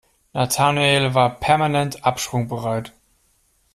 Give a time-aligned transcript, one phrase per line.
[0.33, 2.91] Nathanael war permanent absprungbereit.